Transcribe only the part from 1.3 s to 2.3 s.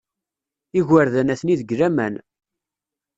atni deg laman.